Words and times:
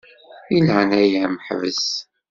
Di 0.47 0.59
leɛnaya-m 0.67 1.35
ḥbes. 1.47 1.85